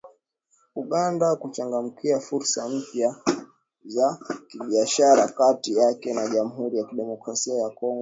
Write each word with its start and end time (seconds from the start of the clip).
Uganda 0.75 1.35
kuchangamkia 1.35 2.19
fursa 2.19 2.69
mpya 2.69 3.15
za 3.85 4.19
kibiashara 4.47 5.27
kati 5.27 5.75
yake 5.75 6.13
na 6.13 6.27
Jamhuri 6.27 6.77
ya 6.77 6.83
Kidemokrasia 6.85 7.53
ya 7.55 7.69
Kongo 7.69 7.99